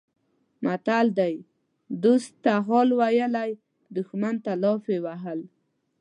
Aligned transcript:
متل 0.63 1.07
دی: 1.19 1.35
دوست 2.03 2.31
ته 2.43 2.53
حال 2.67 2.89
ویلی 2.99 3.51
دښمن 3.95 4.35
ته 4.45 4.51
لافې 4.63 4.97
وهل. 5.05 5.39